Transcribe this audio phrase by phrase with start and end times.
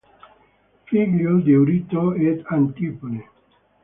[0.85, 3.23] Figlio di Eurito ed Antiope.